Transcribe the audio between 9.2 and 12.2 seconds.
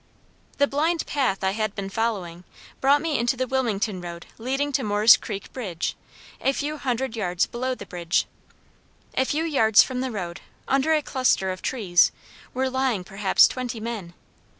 few yards from the road, under a cluster of trees,